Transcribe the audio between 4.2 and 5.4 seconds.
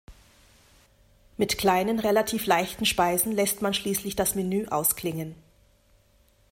Menü ausklingen.